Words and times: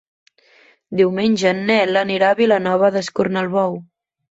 Diumenge 1.01 1.51
en 1.51 1.61
Nel 1.67 2.01
anirà 2.03 2.33
a 2.35 2.39
Vilanova 2.41 2.93
d'Escornalbou. 2.99 3.81